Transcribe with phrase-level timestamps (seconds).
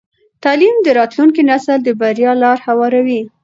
[0.43, 3.21] تعلیم د راتلونکي نسل د بریا لاره هواروي.